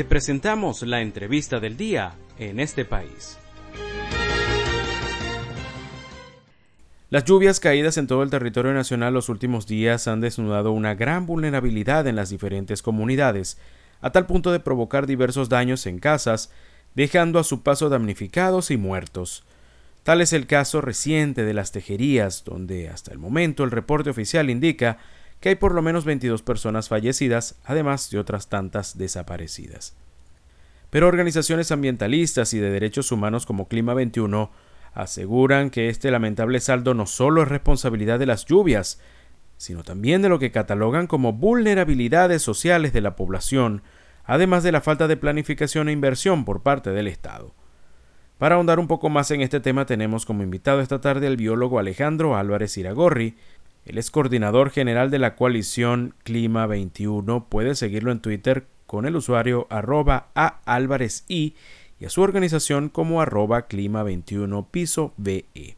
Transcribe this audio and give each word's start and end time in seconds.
Te 0.00 0.06
presentamos 0.06 0.80
la 0.80 1.02
entrevista 1.02 1.60
del 1.60 1.76
día 1.76 2.14
en 2.38 2.58
este 2.58 2.86
país. 2.86 3.36
Las 7.10 7.26
lluvias 7.26 7.60
caídas 7.60 7.98
en 7.98 8.06
todo 8.06 8.22
el 8.22 8.30
territorio 8.30 8.72
nacional 8.72 9.12
los 9.12 9.28
últimos 9.28 9.66
días 9.66 10.08
han 10.08 10.22
desnudado 10.22 10.72
una 10.72 10.94
gran 10.94 11.26
vulnerabilidad 11.26 12.06
en 12.06 12.16
las 12.16 12.30
diferentes 12.30 12.80
comunidades, 12.80 13.58
a 14.00 14.10
tal 14.10 14.24
punto 14.24 14.52
de 14.52 14.60
provocar 14.60 15.06
diversos 15.06 15.50
daños 15.50 15.84
en 15.84 15.98
casas, 15.98 16.50
dejando 16.94 17.38
a 17.38 17.44
su 17.44 17.62
paso 17.62 17.90
damnificados 17.90 18.70
y 18.70 18.78
muertos. 18.78 19.44
Tal 20.02 20.22
es 20.22 20.32
el 20.32 20.46
caso 20.46 20.80
reciente 20.80 21.44
de 21.44 21.52
las 21.52 21.72
tejerías, 21.72 22.44
donde 22.44 22.88
hasta 22.88 23.12
el 23.12 23.18
momento 23.18 23.64
el 23.64 23.70
reporte 23.70 24.08
oficial 24.08 24.48
indica 24.48 24.96
que 25.40 25.50
hay 25.50 25.54
por 25.54 25.74
lo 25.74 25.82
menos 25.82 26.04
22 26.04 26.42
personas 26.42 26.88
fallecidas, 26.88 27.58
además 27.64 28.10
de 28.10 28.18
otras 28.18 28.48
tantas 28.48 28.98
desaparecidas. 28.98 29.94
Pero 30.90 31.08
organizaciones 31.08 31.72
ambientalistas 31.72 32.52
y 32.52 32.58
de 32.58 32.70
derechos 32.70 33.12
humanos 33.12 33.46
como 33.46 33.68
Clima 33.68 33.94
21 33.94 34.50
aseguran 34.92 35.70
que 35.70 35.88
este 35.88 36.10
lamentable 36.10 36.60
saldo 36.60 36.94
no 36.94 37.06
solo 37.06 37.42
es 37.42 37.48
responsabilidad 37.48 38.18
de 38.18 38.26
las 38.26 38.44
lluvias, 38.44 39.00
sino 39.56 39.82
también 39.84 40.22
de 40.22 40.28
lo 40.28 40.38
que 40.38 40.50
catalogan 40.50 41.06
como 41.06 41.32
vulnerabilidades 41.32 42.42
sociales 42.42 42.92
de 42.92 43.00
la 43.00 43.14
población, 43.14 43.82
además 44.24 44.62
de 44.62 44.72
la 44.72 44.80
falta 44.80 45.06
de 45.06 45.16
planificación 45.16 45.88
e 45.88 45.92
inversión 45.92 46.44
por 46.44 46.62
parte 46.62 46.90
del 46.90 47.06
Estado. 47.06 47.54
Para 48.38 48.54
ahondar 48.54 48.78
un 48.78 48.88
poco 48.88 49.10
más 49.10 49.30
en 49.32 49.42
este 49.42 49.60
tema 49.60 49.84
tenemos 49.84 50.24
como 50.24 50.42
invitado 50.42 50.80
esta 50.80 51.00
tarde 51.00 51.26
al 51.26 51.36
biólogo 51.36 51.78
Alejandro 51.78 52.36
Álvarez 52.36 52.76
Iragorri. 52.78 53.36
Él 53.90 53.98
es 53.98 54.12
coordinador 54.12 54.70
general 54.70 55.10
de 55.10 55.18
la 55.18 55.34
coalición 55.34 56.14
Clima 56.22 56.68
21. 56.68 57.48
Puede 57.48 57.74
seguirlo 57.74 58.12
en 58.12 58.20
Twitter 58.20 58.68
con 58.86 59.04
el 59.04 59.16
usuario 59.16 59.66
arroba 59.68 60.28
a 60.36 60.60
Álvarez 60.64 61.24
y 61.26 61.56
a 62.06 62.08
su 62.08 62.22
organización 62.22 62.88
como 62.88 63.20
arroba 63.20 63.66
Clima 63.66 64.04
21 64.04 64.68
piso 64.70 65.12
BE. 65.16 65.76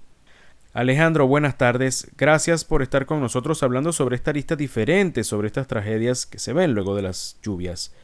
Alejandro, 0.75 1.27
buenas 1.27 1.57
tardes. 1.57 2.11
Gracias 2.19 2.67
por 2.67 2.83
estar 2.83 3.07
con 3.07 3.23
nosotros 3.23 3.63
hablando 3.63 3.95
sobre 3.95 4.17
esta 4.17 4.35
lista 4.35 4.57
diferente, 4.57 5.25
sobre 5.25 5.47
estas 5.47 5.67
tragedias 5.67 6.27
que 6.27 6.39
se 6.39 6.53
ven 6.53 6.75
luego 6.75 6.95
de 6.95 7.01
las 7.01 7.39
lluvias. 7.43 7.95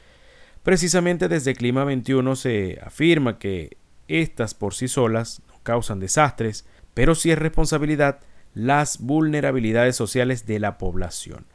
Precisamente 0.63 1.29
desde 1.29 1.55
Clima 1.55 1.85
21 1.85 2.35
se 2.35 2.81
afirma 2.83 3.39
que 3.39 3.77
estas 4.09 4.55
por 4.55 4.73
sí 4.73 4.89
solas 4.89 5.43
no 5.49 5.61
causan 5.63 6.01
desastres, 6.01 6.65
pero 6.95 7.15
sí 7.15 7.31
es 7.31 7.39
responsabilidad 7.39 8.21
las 8.59 8.99
vulnerabilidades 8.99 9.95
sociales 9.95 10.45
de 10.45 10.59
la 10.59 10.79
población. 10.79 11.47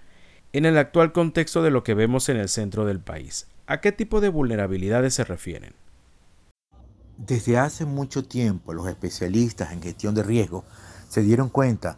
En 0.54 0.66
el 0.66 0.78
actual 0.78 1.12
contexto 1.12 1.62
de 1.62 1.70
lo 1.70 1.84
que 1.84 1.96
vemos 1.96 2.30
en 2.30 2.38
el 2.38 2.48
centro 2.48 2.86
del 2.86 3.02
país, 3.02 3.48
¿a 3.68 3.82
qué 3.82 3.92
tipo 3.92 4.22
de 4.22 4.30
vulnerabilidades 4.30 5.14
se 5.14 5.26
refieren? 5.26 5.74
Desde 7.18 7.58
hace 7.58 7.86
mucho 7.86 8.24
tiempo 8.24 8.74
los 8.74 8.88
especialistas 8.88 9.74
en 9.74 9.82
gestión 9.82 10.16
de 10.16 10.24
riesgo 10.24 10.64
se 11.10 11.22
dieron 11.24 11.50
cuenta 11.50 11.98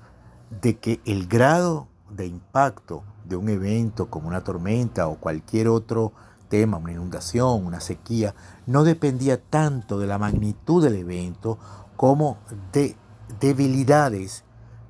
de 0.50 0.80
que 0.80 1.00
el 1.06 1.28
grado 1.28 1.88
de 2.10 2.26
impacto 2.26 3.04
de 3.26 3.36
un 3.36 3.50
evento 3.50 4.10
como 4.10 4.28
una 4.28 4.44
tormenta 4.44 5.08
o 5.08 5.20
cualquier 5.20 5.68
otro 5.68 6.14
tema, 6.50 6.78
una 6.78 6.94
inundación, 6.94 7.64
una 7.64 7.80
sequía, 7.80 8.34
no 8.66 8.84
dependía 8.84 9.40
tanto 9.40 10.00
de 10.00 10.08
la 10.08 10.18
magnitud 10.18 10.84
del 10.84 10.96
evento 10.96 11.60
como 11.96 12.40
de 12.74 12.96
debilidades 13.40 14.45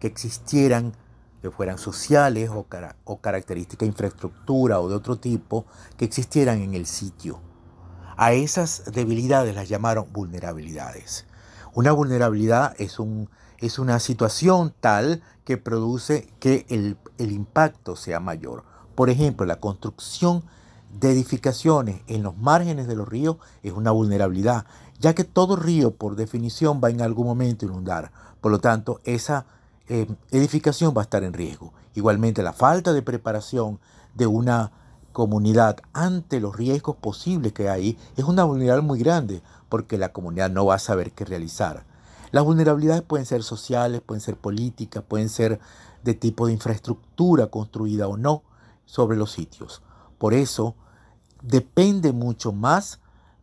existieran, 0.08 0.94
que 1.42 1.52
fueran 1.52 1.78
sociales 1.78 2.50
o, 2.50 2.66
o 3.04 3.22
características 3.22 3.82
de 3.82 3.92
infraestructura 3.92 4.80
o 4.80 4.90
de 4.90 4.96
otro 4.96 5.18
tipo, 5.18 5.66
que 5.98 6.06
existieran 6.06 6.62
en 6.62 6.74
el 6.74 6.86
sitio. 6.86 7.40
A 8.18 8.34
esas 8.34 8.92
debilidades 8.94 9.54
las 9.56 9.68
llamaron 9.70 10.12
vulnerabilidades. 10.12 11.26
Una 11.74 11.92
vulnerabilidad 11.92 12.74
es, 12.80 13.00
un, 13.00 13.30
es 13.60 13.80
una 13.80 14.00
situación 14.00 14.74
tal 14.80 15.22
que 15.44 15.58
produce 15.58 16.34
que 16.40 16.66
el, 16.70 16.98
el 17.18 17.32
impacto 17.32 17.96
sea 17.96 18.20
mayor. 18.20 18.64
Por 18.96 19.10
ejemplo, 19.10 19.46
la 19.46 19.60
construcción 19.60 20.46
de 21.00 21.12
edificaciones 21.12 22.02
en 22.08 22.24
los 22.24 22.38
márgenes 22.38 22.88
de 22.88 22.96
los 22.96 23.08
ríos 23.08 23.38
es 23.62 23.74
una 23.74 23.92
vulnerabilidad, 23.92 24.66
ya 25.00 25.14
que 25.14 25.26
todo 25.26 25.58
río 25.58 25.92
por 25.92 26.16
definición 26.16 26.80
va 26.82 26.90
en 26.90 27.02
algún 27.02 27.28
momento 27.28 27.66
a 27.66 27.70
inundar. 27.70 28.12
Por 28.40 28.52
lo 28.52 28.60
tanto, 28.60 29.02
esa 29.04 29.46
eh, 29.88 30.08
edificación 30.32 30.94
va 30.96 31.02
a 31.02 31.04
estar 31.04 31.24
en 31.24 31.34
riesgo. 31.34 31.74
Igualmente, 31.94 32.44
la 32.44 32.54
falta 32.54 32.94
de 32.94 33.02
preparación 33.02 33.80
de 34.14 34.28
una 34.28 34.72
comunidad 35.12 35.78
ante 35.94 36.40
los 36.40 36.58
riesgos 36.58 36.98
posibles 36.98 37.54
que 37.54 37.70
hay 37.70 37.98
es 38.18 38.26
una 38.26 38.44
vulnerabilidad 38.44 38.84
muy 38.84 39.00
grande 39.00 39.42
porque 39.70 39.98
la 39.98 40.12
comunidad 40.12 40.50
no 40.50 40.66
va 40.66 40.76
a 40.76 40.80
saber 40.80 41.14
qué 41.14 41.24
realizar. 41.24 41.86
Las 42.32 42.44
vulnerabilidades 42.44 43.02
pueden 43.02 43.26
ser 43.26 43.44
sociales, 43.44 44.02
pueden 44.02 44.20
ser 44.22 44.36
políticas, 44.36 45.04
pueden 45.08 45.30
ser 45.30 45.60
de 46.04 46.14
tipo 46.14 46.48
de 46.48 46.54
infraestructura 46.54 47.48
construida 47.48 48.08
o 48.08 48.18
no 48.18 48.44
sobre 48.86 49.18
los 49.18 49.32
sitios. 49.32 49.82
Por 50.18 50.34
eso, 50.34 50.76
depende 51.42 52.12
mucho 52.12 52.52
más 52.52 53.00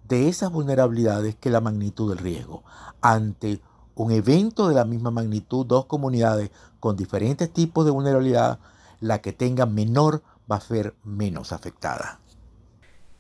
de 0.07 0.29
esas 0.29 0.53
vulnerabilidades 0.53 1.37
que 1.37 1.51
la 1.51 1.61
magnitud 1.61 2.11
del 2.11 2.19
riesgo. 2.19 2.65
Ante 3.01 3.63
un 3.95 4.13
evento 4.13 4.69
de 4.69 4.75
la 4.75 4.85
misma 4.85 5.11
magnitud, 5.11 5.67
dos 5.67 5.87
comunidades 5.87 6.51
con 6.81 6.97
diferentes 6.97 7.53
tipos 7.53 7.85
de 7.85 7.91
vulnerabilidad, 7.91 8.59
la 9.01 9.21
que 9.21 9.33
tenga 9.33 9.67
menor 9.67 10.23
va 10.51 10.57
a 10.57 10.61
ser 10.61 10.95
menos 11.05 11.53
afectada. 11.53 12.21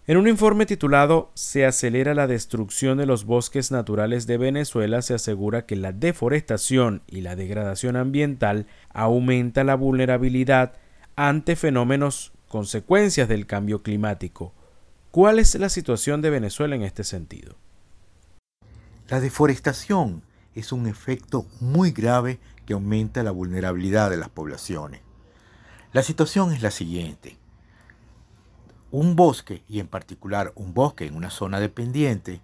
En 0.06 0.16
un 0.16 0.27
informe 0.27 0.66
titulado 0.66 1.31
Se 1.34 1.65
acelera 1.65 2.15
la 2.15 2.27
destrucción 2.27 2.99
de 2.99 3.06
los 3.06 3.25
bosques 3.25 3.71
naturales 3.71 4.27
de 4.27 4.37
Venezuela 4.37 5.00
se 5.00 5.15
asegura 5.15 5.65
que 5.65 5.77
la 5.77 5.93
deforestación 5.93 7.03
y 7.06 7.21
la 7.21 7.37
degradación 7.37 7.97
ambiental 7.97 8.66
aumenta 8.93 9.62
la 9.62 9.77
vulnerabilidad 9.77 10.72
ante 11.15 11.54
fenómenos 11.54 12.33
consecuencias 12.49 13.28
del 13.28 13.47
cambio 13.47 13.83
climático, 13.83 14.53
¿Cuál 15.12 15.39
es 15.39 15.54
la 15.56 15.69
situación 15.69 16.22
de 16.22 16.31
Venezuela 16.31 16.75
en 16.75 16.81
este 16.81 17.04
sentido? 17.04 17.56
La 19.09 19.21
deforestación 19.21 20.22
es 20.55 20.73
un 20.73 20.87
efecto 20.87 21.47
muy 21.61 21.91
grave 21.93 22.41
que 22.67 22.75
aumenta 22.75 23.23
la 23.23 23.31
vulnerabilidad 23.31 24.11
de 24.11 24.17
las 24.17 24.29
poblaciones. 24.29 25.01
La 25.93 26.03
situación 26.03 26.53
es 26.53 26.63
la 26.63 26.71
siguiente. 26.71 27.39
Un 28.91 29.17
bosque, 29.17 29.63
y 29.69 29.81
en 29.81 29.89
particular 29.89 30.53
un 30.55 30.75
bosque 30.75 31.07
en 31.07 31.17
una 31.17 31.31
zona 31.31 31.61
dependiente, 31.61 32.41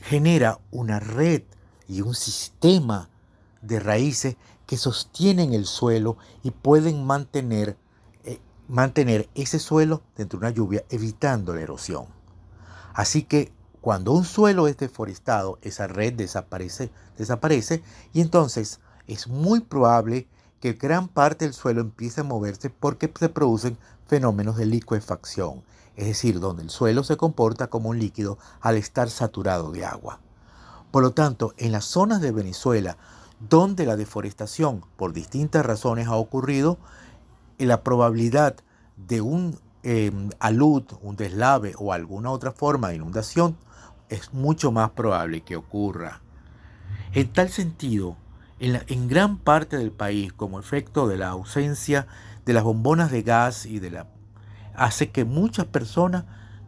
genera 0.00 0.58
una 0.70 1.00
red 1.00 1.42
y 1.88 2.02
un 2.02 2.14
sistema 2.14 3.08
de 3.62 3.80
raíces 3.80 4.36
que 4.66 4.76
sostienen 4.76 5.54
el 5.54 5.66
suelo 5.66 6.16
y 6.42 6.50
pueden 6.50 7.04
mantener 7.04 7.76
mantener 8.68 9.28
ese 9.34 9.58
suelo 9.58 10.02
dentro 10.16 10.38
de 10.38 10.46
una 10.46 10.54
lluvia 10.54 10.84
evitando 10.90 11.54
la 11.54 11.62
erosión. 11.62 12.06
Así 12.94 13.22
que 13.22 13.50
cuando 13.80 14.12
un 14.12 14.24
suelo 14.24 14.68
es 14.68 14.76
deforestado, 14.76 15.58
esa 15.62 15.86
red 15.86 16.14
desaparece, 16.14 16.90
desaparece 17.16 17.82
y 18.12 18.20
entonces 18.20 18.80
es 19.06 19.28
muy 19.28 19.60
probable 19.60 20.26
que 20.60 20.72
gran 20.72 21.08
parte 21.08 21.44
del 21.44 21.54
suelo 21.54 21.80
empiece 21.80 22.22
a 22.22 22.24
moverse 22.24 22.70
porque 22.70 23.12
se 23.18 23.28
producen 23.28 23.78
fenómenos 24.06 24.56
de 24.56 24.66
liquefacción, 24.66 25.62
es 25.96 26.06
decir, 26.06 26.40
donde 26.40 26.62
el 26.62 26.70
suelo 26.70 27.04
se 27.04 27.16
comporta 27.16 27.68
como 27.68 27.90
un 27.90 27.98
líquido 27.98 28.38
al 28.60 28.76
estar 28.76 29.10
saturado 29.10 29.70
de 29.70 29.84
agua. 29.84 30.20
Por 30.90 31.02
lo 31.02 31.12
tanto, 31.12 31.54
en 31.58 31.72
las 31.72 31.84
zonas 31.84 32.20
de 32.20 32.32
Venezuela 32.32 32.96
donde 33.40 33.86
la 33.86 33.96
deforestación 33.96 34.84
por 34.96 35.12
distintas 35.12 35.64
razones 35.64 36.08
ha 36.08 36.16
ocurrido, 36.16 36.78
la 37.58 37.82
probabilidad 37.82 38.56
de 38.96 39.20
un 39.20 39.58
em, 39.82 40.30
alud, 40.38 40.84
un 41.02 41.16
deslave 41.16 41.74
o 41.78 41.92
alguna 41.92 42.30
otra 42.30 42.52
forma 42.52 42.88
de 42.88 42.96
inundación 42.96 43.56
es 44.08 44.32
mucho 44.32 44.72
más 44.72 44.90
probable 44.90 45.42
que 45.42 45.56
ocurra. 45.56 46.20
En 47.12 47.32
tal 47.32 47.48
sentido, 47.48 48.16
en, 48.60 49.08
gran 49.08 49.38
parte 49.38 49.76
del 49.76 49.92
país, 49.92 50.32
como 50.32 50.58
efecto 50.58 51.08
de 51.08 51.16
la 51.16 51.28
ausencia 51.28 52.06
de 52.44 52.52
las 52.52 52.64
bombonas 52.64 53.10
de 53.10 53.22
gas 53.22 53.66
y 53.66 53.78
de 53.78 53.90
la 53.90 54.06
hace 54.74 55.10
que 55.10 55.24
muchas 55.24 55.66
personas 55.66 56.24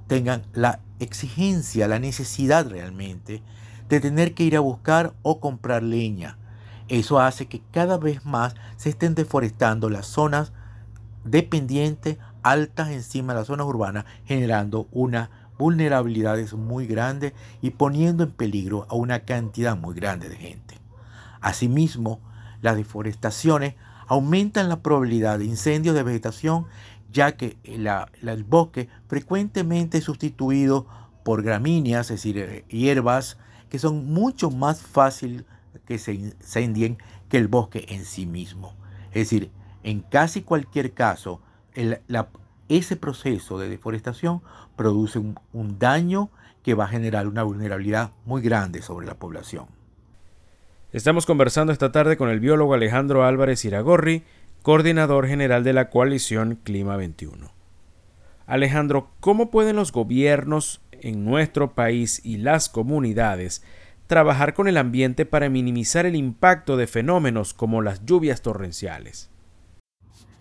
tengan 0.08 0.42
la 0.52 0.80
exigencia, 0.98 1.86
la 1.86 2.00
necesidad 2.00 2.68
realmente 2.68 3.42
de 3.88 4.00
tener 4.00 4.34
que 4.34 4.44
ir 4.44 4.56
a 4.56 4.60
buscar 4.60 5.14
o 5.22 5.40
comprar 5.40 5.82
leña. 5.82 6.36
Eso 6.88 7.20
hace 7.20 7.46
que 7.46 7.62
cada 7.70 7.98
vez 7.98 8.24
más 8.24 8.56
se 8.76 8.90
estén 8.90 9.14
deforestando 9.14 9.88
las 9.88 10.06
zonas 10.06 10.52
dependientes 11.24 12.18
altas 12.42 12.90
encima 12.90 13.32
de 13.32 13.40
las 13.40 13.46
zonas 13.46 13.66
urbanas, 13.66 14.04
generando 14.24 14.88
una 14.90 15.30
vulnerabilidades 15.60 16.54
muy 16.54 16.86
grande 16.86 17.34
y 17.60 17.68
poniendo 17.70 18.24
en 18.24 18.30
peligro 18.30 18.86
a 18.88 18.94
una 18.94 19.20
cantidad 19.20 19.76
muy 19.76 19.94
grande 19.94 20.30
de 20.30 20.36
gente. 20.36 20.78
Asimismo, 21.42 22.18
las 22.62 22.76
deforestaciones 22.76 23.74
aumentan 24.06 24.70
la 24.70 24.80
probabilidad 24.80 25.38
de 25.38 25.44
incendios 25.44 25.94
de 25.94 26.02
vegetación 26.02 26.64
ya 27.12 27.36
que 27.36 27.58
el 27.64 28.44
bosque 28.44 28.88
frecuentemente 29.06 29.98
es 29.98 30.04
sustituido 30.04 30.86
por 31.24 31.42
gramíneas, 31.42 32.10
es 32.10 32.22
decir, 32.22 32.38
eh, 32.38 32.64
hierbas, 32.68 33.36
que 33.68 33.78
son 33.78 34.06
mucho 34.06 34.50
más 34.50 34.80
fácil 34.80 35.44
que 35.86 35.98
se 35.98 36.14
incendien 36.14 36.96
que 37.28 37.36
el 37.36 37.48
bosque 37.48 37.84
en 37.88 38.06
sí 38.06 38.24
mismo. 38.24 38.74
Es 39.08 39.28
decir, 39.28 39.50
en 39.82 40.00
casi 40.00 40.40
cualquier 40.40 40.94
caso, 40.94 41.42
ese 42.70 42.96
proceso 42.96 43.58
de 43.58 43.68
deforestación 43.68 44.42
produce 44.76 45.18
un 45.18 45.78
daño 45.78 46.30
que 46.62 46.74
va 46.74 46.84
a 46.84 46.88
generar 46.88 47.26
una 47.26 47.42
vulnerabilidad 47.42 48.12
muy 48.24 48.40
grande 48.42 48.80
sobre 48.80 49.06
la 49.06 49.14
población. 49.14 49.66
Estamos 50.92 51.26
conversando 51.26 51.72
esta 51.72 51.92
tarde 51.92 52.16
con 52.16 52.30
el 52.30 52.40
biólogo 52.40 52.74
Alejandro 52.74 53.24
Álvarez 53.24 53.64
Iragorri, 53.64 54.24
coordinador 54.62 55.26
general 55.26 55.64
de 55.64 55.72
la 55.72 55.90
coalición 55.90 56.60
Clima 56.62 56.96
21. 56.96 57.52
Alejandro, 58.46 59.10
¿cómo 59.20 59.50
pueden 59.50 59.76
los 59.76 59.92
gobiernos 59.92 60.80
en 60.92 61.24
nuestro 61.24 61.74
país 61.74 62.20
y 62.24 62.36
las 62.36 62.68
comunidades 62.68 63.64
trabajar 64.06 64.54
con 64.54 64.68
el 64.68 64.76
ambiente 64.76 65.26
para 65.26 65.48
minimizar 65.48 66.06
el 66.06 66.16
impacto 66.16 66.76
de 66.76 66.86
fenómenos 66.86 67.54
como 67.54 67.82
las 67.82 68.04
lluvias 68.04 68.42
torrenciales? 68.42 69.30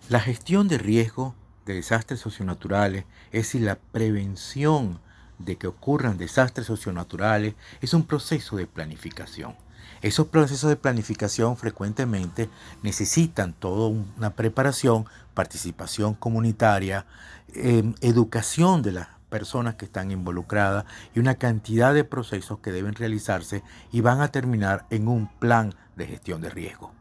La 0.09 0.19
gestión 0.19 0.67
de 0.67 0.79
riesgo 0.79 1.35
de 1.69 1.75
desastres 1.75 2.19
socionaturales, 2.19 3.05
es 3.31 3.43
decir, 3.43 3.61
la 3.61 3.75
prevención 3.75 4.99
de 5.37 5.55
que 5.55 5.67
ocurran 5.67 6.17
desastres 6.17 6.65
socionaturales, 6.67 7.53
es 7.79 7.93
un 7.93 8.05
proceso 8.05 8.57
de 8.57 8.65
planificación. 8.65 9.55
Esos 10.01 10.27
procesos 10.27 10.69
de 10.69 10.77
planificación 10.77 11.57
frecuentemente 11.57 12.49
necesitan 12.81 13.53
toda 13.53 13.87
una 13.89 14.31
preparación, 14.31 15.05
participación 15.33 16.15
comunitaria, 16.15 17.05
em, 17.53 17.93
educación 18.01 18.81
de 18.81 18.93
las 18.93 19.07
personas 19.29 19.75
que 19.75 19.85
están 19.85 20.11
involucradas 20.11 20.85
y 21.13 21.19
una 21.19 21.35
cantidad 21.35 21.93
de 21.93 22.03
procesos 22.03 22.59
que 22.59 22.71
deben 22.71 22.95
realizarse 22.95 23.61
y 23.91 24.01
van 24.01 24.21
a 24.21 24.31
terminar 24.31 24.87
en 24.89 25.07
un 25.07 25.27
plan 25.39 25.75
de 25.95 26.07
gestión 26.07 26.41
de 26.41 26.49
riesgo. 26.49 26.93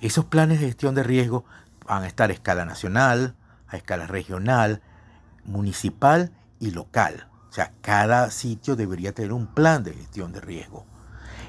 Esos 0.00 0.24
planes 0.24 0.60
de 0.60 0.66
gestión 0.66 0.96
de 0.96 1.04
riesgo 1.04 1.44
van 1.86 2.02
a 2.02 2.06
estar 2.08 2.30
a 2.30 2.32
escala 2.32 2.64
nacional, 2.64 3.36
a 3.68 3.76
escala 3.76 4.06
regional, 4.06 4.82
municipal 5.44 6.32
y 6.58 6.70
local. 6.70 7.28
O 7.48 7.52
sea, 7.52 7.72
cada 7.80 8.30
sitio 8.30 8.76
debería 8.76 9.12
tener 9.12 9.32
un 9.32 9.46
plan 9.46 9.82
de 9.82 9.94
gestión 9.94 10.32
de 10.32 10.40
riesgo. 10.40 10.86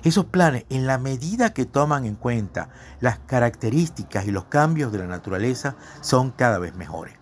Esos 0.03 0.25
planes, 0.25 0.65
en 0.69 0.87
la 0.87 0.97
medida 0.97 1.53
que 1.53 1.65
toman 1.65 2.05
en 2.05 2.15
cuenta 2.15 2.69
las 3.01 3.19
características 3.19 4.25
y 4.25 4.31
los 4.31 4.45
cambios 4.45 4.91
de 4.91 4.99
la 4.99 5.07
naturaleza, 5.07 5.75
son 6.01 6.31
cada 6.31 6.57
vez 6.57 6.73
mejores. 6.75 7.15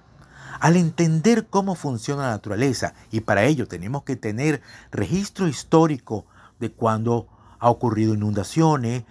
Al 0.60 0.76
entender 0.76 1.48
cómo 1.48 1.76
funciona 1.76 2.24
la 2.24 2.32
naturaleza, 2.32 2.94
y 3.12 3.22
para 3.22 3.44
ello 3.44 3.68
tenemos 3.68 4.04
que 4.04 4.16
tener 4.16 4.62
registro 4.92 5.48
histórico 5.48 6.26
de 6.60 6.72
cuando 6.72 7.28
ha 7.60 7.70
ocurrido 7.70 8.14
inundaciones, 8.14 9.04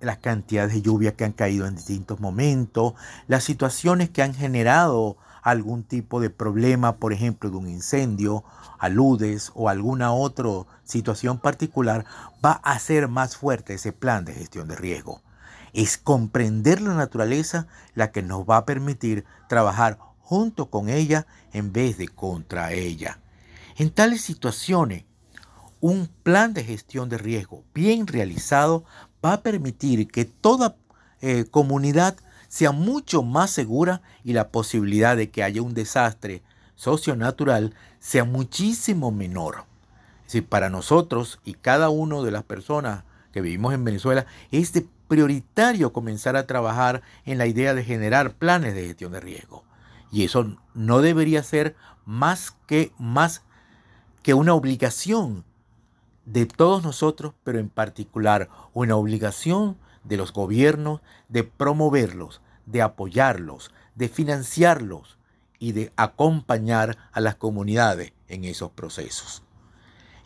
las 0.00 0.18
cantidades 0.18 0.72
de 0.72 0.82
lluvia 0.82 1.16
que 1.16 1.24
han 1.24 1.32
caído 1.32 1.66
en 1.66 1.76
distintos 1.76 2.20
momentos, 2.20 2.94
las 3.26 3.44
situaciones 3.44 4.10
que 4.10 4.22
han 4.22 4.34
generado 4.34 5.16
algún 5.42 5.82
tipo 5.82 6.20
de 6.20 6.30
problema, 6.30 6.96
por 6.96 7.12
ejemplo, 7.12 7.50
de 7.50 7.56
un 7.56 7.68
incendio, 7.68 8.44
aludes 8.78 9.50
o 9.54 9.68
alguna 9.68 10.12
otra 10.12 10.66
situación 10.84 11.38
particular, 11.38 12.04
va 12.44 12.60
a 12.62 12.72
hacer 12.72 13.08
más 13.08 13.36
fuerte 13.36 13.74
ese 13.74 13.92
plan 13.92 14.24
de 14.24 14.34
gestión 14.34 14.68
de 14.68 14.76
riesgo. 14.76 15.22
Es 15.72 15.98
comprender 15.98 16.80
la 16.80 16.94
naturaleza 16.94 17.66
la 17.94 18.10
que 18.10 18.22
nos 18.22 18.44
va 18.44 18.58
a 18.58 18.64
permitir 18.66 19.24
trabajar 19.48 19.98
junto 20.20 20.66
con 20.66 20.88
ella 20.88 21.26
en 21.52 21.72
vez 21.72 21.98
de 21.98 22.08
contra 22.08 22.72
ella. 22.72 23.20
En 23.76 23.90
tales 23.90 24.22
situaciones, 24.22 25.04
un 25.80 26.08
plan 26.22 26.54
de 26.54 26.64
gestión 26.64 27.08
de 27.08 27.18
riesgo 27.18 27.64
bien 27.74 28.06
realizado 28.06 28.84
va 29.24 29.34
a 29.34 29.42
permitir 29.42 30.08
que 30.08 30.24
toda 30.24 30.76
eh, 31.20 31.44
comunidad 31.50 32.16
sea 32.48 32.72
mucho 32.72 33.22
más 33.22 33.50
segura 33.50 34.02
y 34.24 34.32
la 34.32 34.48
posibilidad 34.48 35.16
de 35.16 35.30
que 35.30 35.42
haya 35.42 35.62
un 35.62 35.74
desastre 35.74 36.42
socionatural 36.74 37.74
sea 38.00 38.24
muchísimo 38.24 39.10
menor. 39.10 39.64
Si 40.26 40.40
para 40.40 40.70
nosotros 40.70 41.40
y 41.44 41.54
cada 41.54 41.88
uno 41.90 42.22
de 42.22 42.30
las 42.30 42.44
personas 42.44 43.04
que 43.32 43.40
vivimos 43.40 43.74
en 43.74 43.84
Venezuela 43.84 44.26
es 44.50 44.72
de 44.72 44.86
prioritario 45.08 45.92
comenzar 45.92 46.36
a 46.36 46.46
trabajar 46.46 47.02
en 47.24 47.38
la 47.38 47.46
idea 47.46 47.74
de 47.74 47.84
generar 47.84 48.34
planes 48.34 48.74
de 48.74 48.86
gestión 48.86 49.12
de 49.12 49.20
riesgo. 49.20 49.64
Y 50.10 50.24
eso 50.24 50.56
no 50.74 51.00
debería 51.00 51.42
ser 51.42 51.76
más 52.04 52.54
que 52.66 52.92
más 52.98 53.42
que 54.22 54.34
una 54.34 54.54
obligación 54.54 55.44
de 56.32 56.44
todos 56.44 56.82
nosotros, 56.82 57.32
pero 57.42 57.58
en 57.58 57.70
particular 57.70 58.50
una 58.74 58.96
obligación 58.96 59.78
de 60.04 60.18
los 60.18 60.32
gobiernos 60.32 61.00
de 61.28 61.42
promoverlos, 61.42 62.42
de 62.66 62.82
apoyarlos, 62.82 63.70
de 63.94 64.08
financiarlos 64.08 65.18
y 65.58 65.72
de 65.72 65.90
acompañar 65.96 66.98
a 67.12 67.20
las 67.20 67.36
comunidades 67.36 68.12
en 68.28 68.44
esos 68.44 68.70
procesos. 68.70 69.42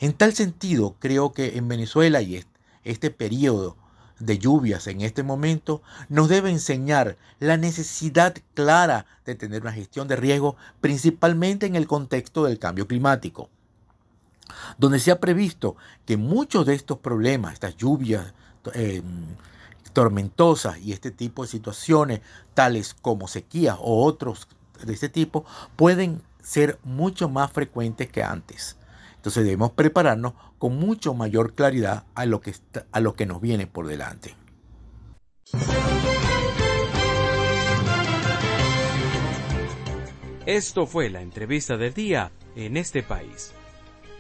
En 0.01 0.13
tal 0.13 0.35
sentido, 0.35 0.97
creo 0.99 1.33
que 1.33 1.57
en 1.57 1.69
Venezuela 1.69 2.21
y 2.21 2.45
este 2.83 3.11
periodo 3.13 3.77
de 4.19 4.39
lluvias 4.39 4.89
en 4.89 5.03
este 5.03 5.23
momento 5.23 5.83
nos 6.09 6.29
debe 6.29 6.51
enseñar 6.51 7.17
la 7.39 7.57
necesidad 7.57 8.35
clara 8.55 9.07
de 9.25 9.37
tener 9.37 9.63
una 9.63 9.73
gestión 9.73 10.09
de 10.09 10.17
riesgo, 10.17 10.57
principalmente 10.81 11.67
en 11.67 11.77
el 11.77 11.87
contexto 11.87 12.45
del 12.45 12.59
cambio 12.59 12.89
climático, 12.89 13.51
donde 14.79 14.99
se 14.99 15.11
ha 15.11 15.21
previsto 15.21 15.77
que 16.05 16.17
muchos 16.17 16.67
de 16.67 16.75
estos 16.75 16.99
problemas, 16.99 17.55
estas 17.55 17.77
lluvias 17.77 18.35
eh, 18.75 19.03
tormentosas 19.93 20.79
y 20.79 20.93
este 20.93 21.11
tipo 21.11 21.43
de 21.43 21.49
situaciones, 21.49 22.21
tales 22.55 22.95
como 22.95 23.29
sequías 23.29 23.77
o 23.81 24.05
otros 24.05 24.49
de 24.85 24.93
este 24.93 25.09
tipo, 25.09 25.45
pueden 25.77 26.23
ser 26.43 26.79
mucho 26.83 27.29
más 27.29 27.53
frecuentes 27.53 28.09
que 28.09 28.23
antes. 28.23 28.77
Entonces 29.17 29.45
debemos 29.45 29.71
prepararnos 29.73 30.35
con 30.59 30.77
mucho 30.77 31.15
mayor 31.15 31.55
claridad 31.55 32.05
a 32.15 32.27
lo 32.27 32.41
que, 32.41 32.55
a 32.91 33.01
lo 33.01 33.15
que 33.15 33.27
nos 33.27 33.41
viene 33.41 33.67
por 33.67 33.87
delante. 33.87 34.35
Esto 40.47 40.89
fue 40.89 41.09
la 41.09 41.21
entrevista 41.21 41.77
del 41.77 41.95
día 41.95 42.33
en 42.57 42.77
este 42.77 43.05
país. 43.05 43.53